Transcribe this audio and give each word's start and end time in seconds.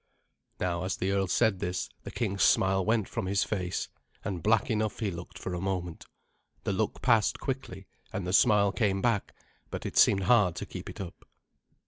Now, 0.59 0.83
as 0.83 0.97
the 0.97 1.11
earl 1.11 1.27
said 1.27 1.59
this, 1.59 1.87
the 2.05 2.09
king's 2.09 2.41
smile 2.41 2.83
went 2.83 3.07
from 3.07 3.27
his 3.27 3.43
face, 3.43 3.87
and 4.25 4.41
black 4.41 4.71
enough 4.71 4.97
he 4.99 5.11
looked 5.11 5.37
for 5.37 5.53
a 5.53 5.61
moment. 5.61 6.05
The 6.63 6.73
look 6.73 7.03
passed 7.03 7.39
quickly, 7.39 7.85
and 8.11 8.25
the 8.25 8.33
smile 8.33 8.71
came 8.71 8.99
back, 9.03 9.31
but 9.69 9.85
it 9.85 9.97
seemed 9.97 10.23
hard 10.23 10.55
to 10.55 10.65
keep 10.65 10.89
it 10.89 10.99
up. 10.99 11.25